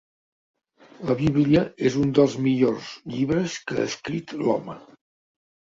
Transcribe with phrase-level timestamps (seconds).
[1.09, 4.83] La Bíblia és un dels millors llibres que ha escrit l'home.